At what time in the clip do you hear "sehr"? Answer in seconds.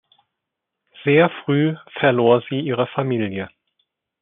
1.03-1.29